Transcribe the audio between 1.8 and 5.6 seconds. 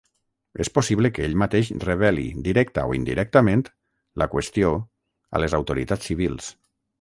reveli directa o indirectament la qüestió a les